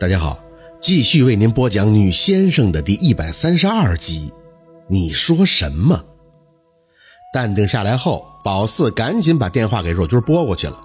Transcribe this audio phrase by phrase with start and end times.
[0.00, 0.42] 大家好，
[0.80, 4.32] 继续为您播讲《女先生》的第一百三十二集。
[4.88, 6.04] 你说什么？
[7.32, 10.80] 淡定下来后，宝四赶紧把电话给若君拨过去了。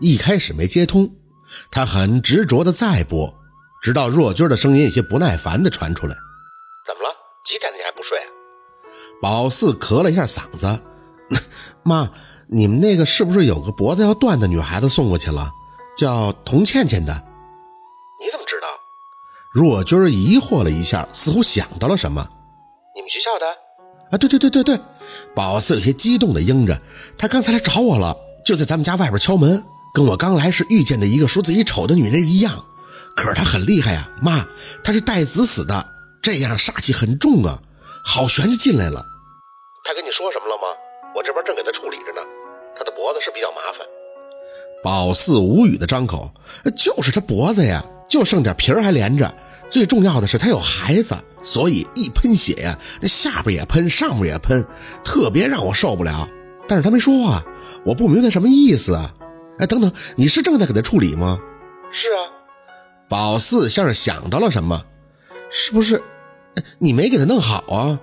[0.00, 1.08] 一开始没接通，
[1.70, 3.32] 他很执着的再拨，
[3.80, 6.16] 直到若君的声音有些不耐烦的传出来
[6.84, 7.14] ：“怎么了？
[7.44, 8.18] 几点了你还不睡？”
[9.22, 10.80] 宝四咳了一下嗓子
[11.84, 12.10] ：“妈，
[12.48, 15.52] 你们那个是不是有个脖子要断的女孩子送过去了？
[15.96, 17.26] 叫童倩倩的。”
[19.52, 22.24] 若君疑惑了一下，似乎想到了什么。
[22.94, 23.46] 你们学校的？
[24.12, 24.78] 啊，对对对对对！
[25.34, 26.80] 宝四有些激动的应着，
[27.18, 32.64] 他刚才来找我了，就在咱们家外边敲门，跟我刚来时遇见的一个说自己丑的女人一样。
[33.16, 34.46] 可是他很厉害呀，妈，
[34.84, 35.84] 他是带子死的，
[36.22, 37.60] 这样煞气很重啊。
[38.04, 39.04] 好悬就进来了。
[39.84, 40.62] 他跟你说什么了吗？
[41.16, 42.20] 我这边正给他处理着呢。
[42.76, 43.84] 他的脖子是比较麻烦。
[44.82, 46.32] 宝四无语的张口，
[46.76, 47.84] 就是他脖子呀。
[48.10, 49.32] 就剩点皮儿还连着，
[49.70, 54.66] 最重要的是他有孩子，所以一喷血呀，那下边也喷，上边也喷，
[55.04, 56.28] 特别让我受不了。
[56.66, 57.42] 但是他没说话，
[57.84, 59.14] 我不明白什么意思啊？
[59.60, 61.38] 哎，等等，你是正在给他处理吗？
[61.90, 62.18] 是啊。
[63.08, 64.84] 宝四像是想到了什么，
[65.48, 66.02] 是不是？
[66.78, 68.00] 你没给他弄好啊？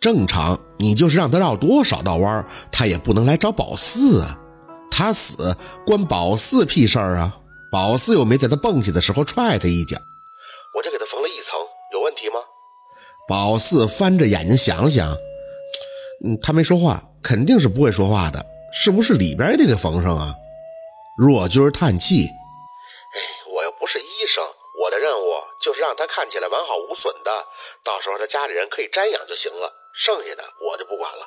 [0.00, 4.38] 正常，你就是让他绕多少道弯，他也不能来找宝四啊。
[4.88, 7.36] 他死关宝四屁事儿啊？
[7.70, 9.98] 宝四又没在他蹦起的时候踹他一脚，
[10.74, 11.58] 我就给他缝了一层，
[11.92, 12.40] 有问题吗？
[13.28, 15.16] 宝四翻着眼睛想了想，
[16.24, 20.34] 嗯，他没说话，肯定是不会说话的，是不是里边也得给缝上啊？
[21.18, 23.18] 若君叹气，哎，
[23.52, 24.44] 我又不是医生，
[24.84, 25.24] 我的任务
[25.60, 27.46] 就是让他看起来完好无损的，
[27.82, 31.26] 到时候他家里人可以瞻仰就行了，剩下的我就不管了。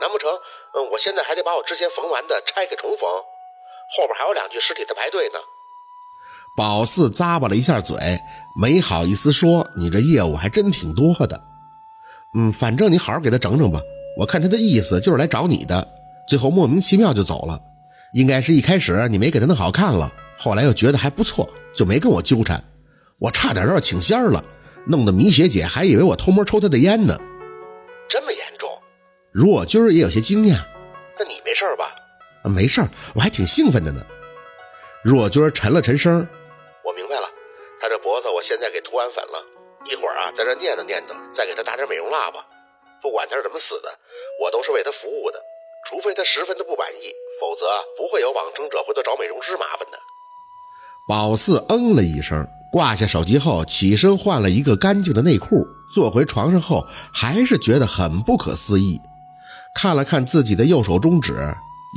[0.00, 0.28] 难不成，
[0.74, 3.08] 嗯，我现在还得把我之前缝完的拆开重缝？
[3.96, 5.38] 后边还有两具尸体在排队呢。
[6.56, 7.96] 宝四咂巴了一下嘴，
[8.58, 11.38] 没好意思说：“你这业务还真挺多的。”
[12.34, 13.80] 嗯，反正你好好给他整整吧。
[14.18, 15.86] 我看他的意思就是来找你的，
[16.26, 17.60] 最后莫名其妙就走了。
[18.14, 22.62] 应该是一开始你没给他弄好看了，后来又觉得还不错，就没跟我纠缠。
[23.18, 24.42] 我差点都要请仙了，
[24.86, 27.18] 弄得米雪姐还以为我偷摸抽她的烟呢。
[28.08, 28.68] 这么严重？
[29.30, 30.56] 若君也有些惊讶。
[31.18, 31.84] 那你没事吧？
[32.50, 34.02] 没事我还挺兴奋的呢。
[35.04, 36.26] 若君沉了沉声。
[37.86, 39.38] 他这脖子我现在给涂完粉了，
[39.84, 42.44] 一会儿啊在这念叨念叨，再给他打点美容蜡吧。
[43.00, 43.88] 不管他是怎么死的，
[44.42, 45.38] 我都是为他服务的，
[45.86, 47.64] 除非他十分的不满意，否则
[47.96, 49.98] 不会有往生者回头找美容师麻烦的。
[51.06, 55.64] 宝四嗯了一声，挂下手机后起身换了一个干净的内裤，
[55.94, 59.00] 坐回床上后还是觉得很不可思议，
[59.76, 61.34] 看了看自己的右手中指，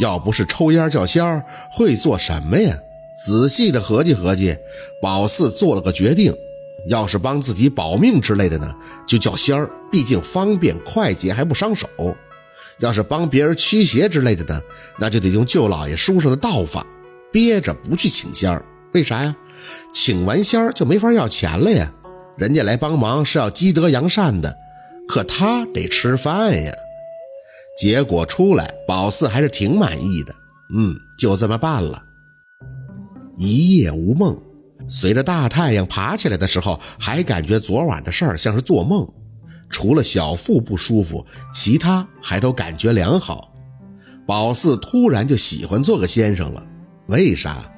[0.03, 2.77] 要不是抽烟叫仙儿，会做什么呀？
[3.25, 4.55] 仔细的合计合计，
[5.01, 6.33] 宝四做了个决定：
[6.87, 8.73] 要是帮自己保命之类的呢，
[9.05, 11.87] 就叫仙儿，毕竟方便快捷还不伤手；
[12.79, 14.61] 要是帮别人驱邪之类的呢，
[14.97, 16.85] 那就得用舅老爷书上的道法，
[17.31, 18.63] 憋着不去请仙儿。
[18.93, 19.35] 为啥呀？
[19.93, 21.91] 请完仙儿就没法要钱了呀。
[22.37, 24.55] 人家来帮忙是要积德扬善的，
[25.09, 26.71] 可他得吃饭呀。
[27.77, 30.33] 结果出来，宝四还是挺满意的。
[30.73, 32.01] 嗯，就这么办了。
[33.41, 34.37] 一夜无梦，
[34.89, 39.07] 随着大太阳爬起来的时候，还感觉昨晚的事儿像是做梦。
[39.69, 43.53] 除了小腹不舒服，其他还都感觉良好。
[44.27, 46.67] 宝四突然就喜欢做个先生了，
[47.07, 47.71] 为啥？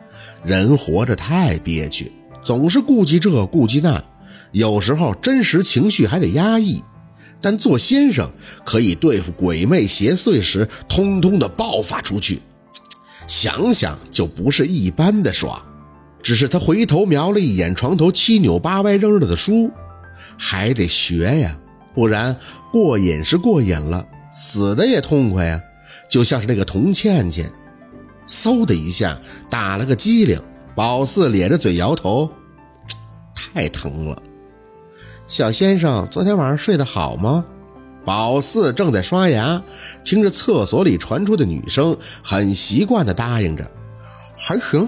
[0.43, 2.11] 人活着太憋屈，
[2.43, 4.03] 总是顾忌这顾忌那，
[4.53, 6.81] 有时候真实情绪还得压抑。
[7.39, 8.27] 但做先生
[8.65, 12.41] 可以对付鬼魅邪祟时，通通的爆发出去。
[13.27, 15.61] 想想就不是一般的爽，
[16.21, 19.71] 只是他回头瞄了一眼床头七扭八歪扔着的书，
[20.37, 21.57] 还得学呀，
[21.93, 22.35] 不然
[22.71, 25.61] 过瘾是过瘾了，死的也痛快呀，
[26.09, 27.49] 就像是那个童倩倩，
[28.27, 30.39] 嗖的一下打了个激灵，
[30.75, 32.29] 宝四咧着嘴摇头，
[33.35, 34.21] 太疼了。
[35.27, 37.45] 小先生昨天晚上睡得好吗？
[38.05, 39.61] 宝四正在刷牙，
[40.03, 43.69] 听着厕所里传出的女声，很习惯地答应着
[44.35, 44.87] ：“还行。”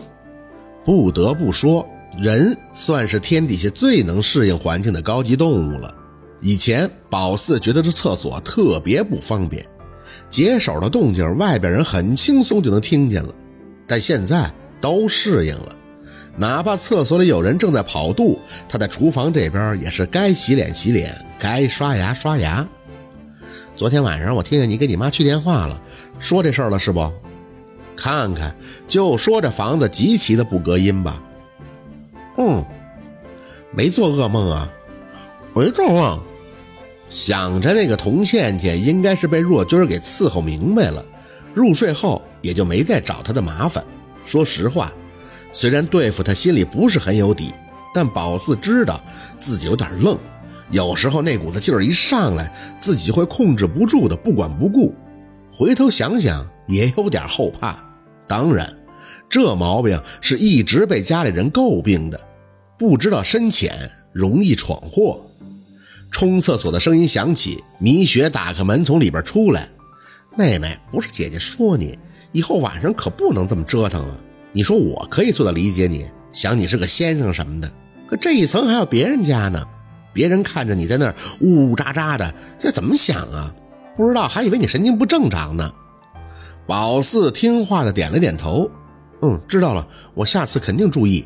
[0.83, 1.87] 不得不说，
[2.19, 5.95] 人算是天底下最能适应环境的高级动物了。
[6.41, 9.65] 以前宝四觉得这厕所特别不方便，
[10.29, 13.33] 解手的动静外边人很轻松就能听见了，
[13.87, 14.51] 但现在
[14.81, 15.75] 都适应了，
[16.35, 18.37] 哪怕厕所里有人正在跑肚，
[18.67, 22.67] 他在厨房这边也是该洗脸洗脸，该刷牙刷牙。
[23.75, 25.81] 昨天晚上我听见你给你妈去电话了，
[26.19, 27.11] 说这事儿了是不？
[27.95, 28.55] 看看，
[28.87, 31.21] 就说这房子极其的不隔音吧。
[32.37, 32.63] 嗯，
[33.71, 34.69] 没做噩梦啊？
[35.55, 36.21] 没做梦。
[37.09, 41.03] 想着那个童倩倩应该是被若君给伺候明白了，
[41.53, 43.83] 入睡后也就没再找他的麻烦。
[44.23, 44.91] 说实话，
[45.51, 47.51] 虽然对付他心里不是很有底，
[47.93, 49.01] 但宝四知道
[49.35, 50.17] 自己有点愣，
[50.73, 54.93] 有时候那股子劲儿一上来，自己就会控制不住的不管不顾。
[55.51, 57.77] 回头想想，也有点后怕。
[58.27, 58.75] 当然，
[59.29, 62.19] 这毛病是一直被家里人诟病的，
[62.79, 63.71] 不知道深浅，
[64.11, 65.21] 容易闯祸。
[66.09, 69.69] 冲厕所的声音响起，米雪打开门从里边出来。
[70.35, 71.99] 妹妹，不是姐姐说你，
[72.31, 74.19] 以后晚上可不能这么折腾了。
[74.51, 77.71] 你说我可以做到理解你，想你是个先生什么的，
[78.07, 79.63] 可这一层还有别人家呢，
[80.13, 83.53] 别人看着你在那儿呜呜喳喳的，这怎么想啊？
[83.97, 85.71] 不知道还以为你神经不正常呢。
[86.65, 88.69] 宝四听话的点了点头，
[89.21, 91.25] 嗯，知道了，我下次肯定注意。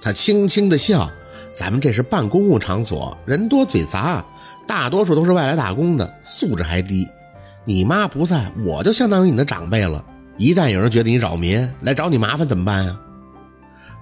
[0.00, 1.10] 他轻轻的笑。
[1.52, 4.24] 咱们这是办公务场所，人多嘴杂，
[4.66, 7.08] 大多数都是外来打工的，素质还低。
[7.64, 10.04] 你妈不在，我就相当于你的长辈了。
[10.36, 12.98] 一旦有人觉得你扰民，来找你麻烦怎么办呀？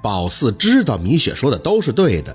[0.03, 2.35] 宝四知道米雪说的都是对的。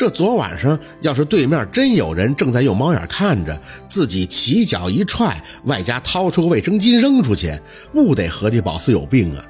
[0.00, 7.52] 这昨晚上要是对面真有人正在用猫眼看着自己，起脚一踹，外加掏出个卫生巾扔出去，
[7.92, 9.44] 不得合计宝四有病啊？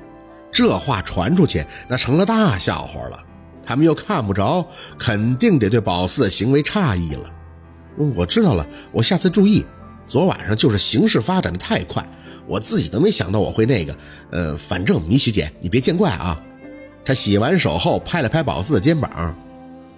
[0.50, 3.24] 这话传出去，那成了大笑话了。
[3.64, 4.66] 他们又看不着，
[4.98, 7.32] 肯定得对宝四的行为诧异了。
[8.16, 9.64] 我知道了，我下次注意。
[10.04, 12.04] 昨晚上就是形势发展的太快，
[12.48, 13.96] 我自己都没想到我会那个。
[14.32, 16.42] 呃，反正米雪姐，你别见怪啊。
[17.04, 19.32] 他洗完手后拍了拍宝四的肩膀，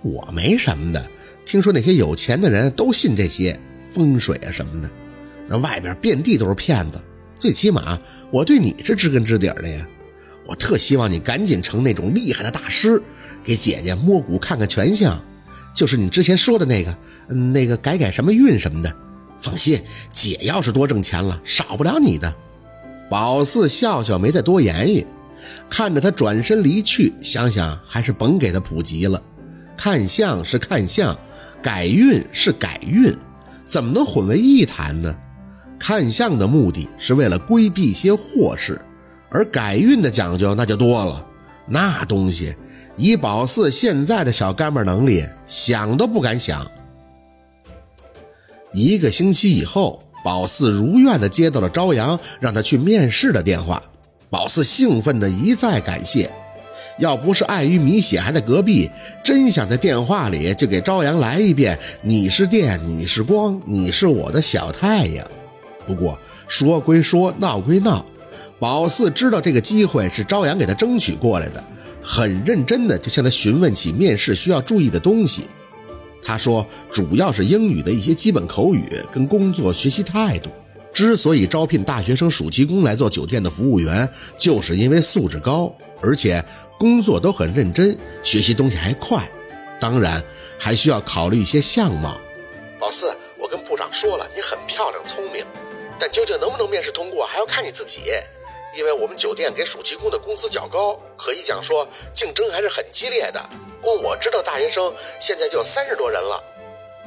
[0.02, 1.10] 我没什么的。
[1.44, 4.90] 听说那些有钱的人都信这些风水啊什么的，
[5.48, 7.00] 那外边遍地都是骗子。
[7.34, 7.98] 最起码
[8.30, 9.88] 我对你是知根知底的呀。
[10.46, 13.02] 我特希望你赶紧成那种厉害的大师。
[13.44, 15.20] 给姐姐摸骨看看全相，
[15.74, 16.96] 就是你之前说的那个，
[17.52, 18.96] 那个改改什么运什么的。
[19.40, 19.80] 放心，
[20.12, 22.32] 姐要是多挣钱了，少不了你的。
[23.10, 25.04] 宝四笑笑，没再多言语，
[25.68, 29.20] 看着他转身离去，想想还是甭给他普及了。
[29.82, 31.18] 看相是看相，
[31.60, 33.12] 改运是改运，
[33.64, 35.12] 怎么能混为一谈呢？
[35.76, 38.80] 看相的目的是为了规避一些祸事，
[39.28, 41.26] 而改运的讲究那就多了，
[41.66, 42.54] 那东西。
[42.96, 46.64] 以宝四现在的小干部能力，想都不敢想。
[48.72, 53.82] 一个星期以后，宝四如愿的接到了朝阳让他去面试的电话。
[54.30, 56.30] 宝四兴奋的一再感谢，
[57.02, 58.88] 要不是碍于米血还在隔壁，
[59.24, 65.26] 真想在电话里就给朝阳来一遍：“你是电，你是光，你是我的小太阳。”
[65.84, 66.16] 不过
[66.46, 68.06] 说归说，闹归闹，
[68.60, 71.62] 宝四知道这个机会是朝阳给他争取过来的。
[72.00, 75.42] 很认真的就向他询问起面试需要注意的东西。
[76.22, 80.50] 他说，主要是英语的一些基本口语跟工作学习态度。
[80.92, 86.44] 之所以招聘大学生暑期工来做酒店的服务员，就是因为素质高，而且
[86.78, 89.26] 工作都很认真，学习东西还快。
[89.80, 90.22] 当然，
[90.58, 92.18] 还需要考虑一些相貌。
[92.78, 95.44] 宝四，我跟部长说了，你很漂亮聪明，
[95.98, 98.02] 但究竟能不能面试通过，还要看你自己。
[98.76, 103.42] 因为我们酒店给暑期工的工资较高，可以讲说竞争还是很激烈的。
[103.80, 106.42] 光我知道大学生现在就三十多人了，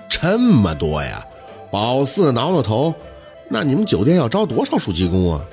[0.10, 1.26] 这么多呀！
[1.72, 2.94] 宝四挠挠头，
[3.50, 5.46] 那你们酒店要招多少暑期工啊？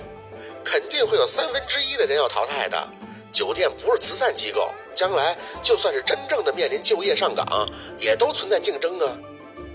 [0.65, 2.89] 肯定会有三分之一的人要淘汰的。
[3.31, 7.47] 酒店不是慈善机构，将来就算是真正的面临就业上岗，
[7.99, 9.17] 也都存在竞争啊。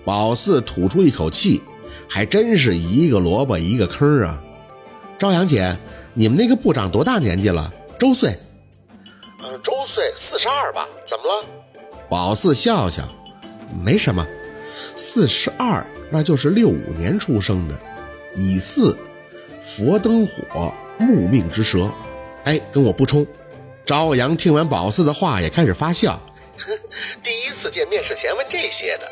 [0.05, 1.61] 宝四吐出一口气，
[2.07, 4.41] 还真是一个萝卜一个坑啊。
[5.19, 5.77] 朝阳姐。
[6.19, 7.71] 你们那个部长多大年纪了？
[7.99, 8.35] 周岁？
[9.39, 10.89] 呃，周岁四十二吧？
[11.05, 11.45] 怎么了？
[12.09, 13.07] 宝四笑笑，
[13.85, 14.25] 没什么。
[14.95, 17.79] 四十二，那就是六五年出生的。
[18.37, 18.95] 乙巳，
[19.61, 21.91] 佛灯火，木命之蛇。
[22.43, 23.25] 哎，跟我不充。
[23.83, 26.21] 朝阳听完宝四的话，也开始发笑。
[27.23, 29.11] 第一次见面是前问这些的，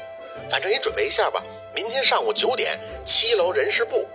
[0.49, 1.43] 反正也准备一下吧。
[1.75, 4.07] 明天上午九点，七楼人事部。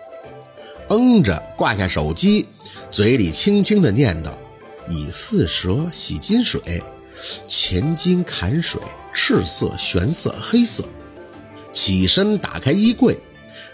[0.88, 2.46] 嗯着，挂下手机。
[2.90, 4.30] 嘴里轻轻的念叨
[4.88, 6.60] ：“以四蛇洗金水，
[7.46, 8.80] 前金坎水，
[9.12, 10.84] 赤色玄色黑色。”
[11.72, 13.16] 起身打开衣柜，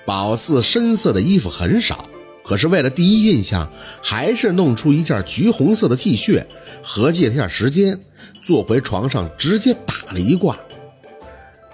[0.06, 2.08] 宝四深色的衣服很少，
[2.44, 3.68] 可是为了第一印象，
[4.00, 6.44] 还是弄出一件橘红色的 T 恤。
[6.80, 8.00] 合计了一下时间，
[8.40, 10.56] 坐回床上直接打了一卦：“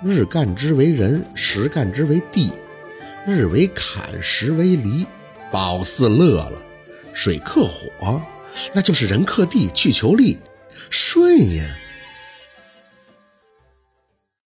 [0.03, 2.51] 日干之为人，时干之为地，
[3.27, 5.07] 日为坎，时为离。”
[5.53, 6.53] 宝四乐了。
[7.13, 8.23] 水克火，
[8.73, 10.39] 那就是人克地，去求利，
[10.89, 11.65] 顺呀。